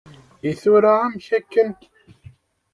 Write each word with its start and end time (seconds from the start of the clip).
I 0.49 0.51
tura 0.61 0.91
amek 1.03 1.27
akken? 1.37 1.71